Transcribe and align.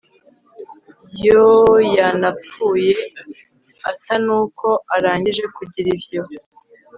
Yoooooooyanapfuye 1.25 2.91
atanuko 3.91 4.67
arangije 4.95 5.43
kugira 5.55 5.87
ivyo 5.95 6.21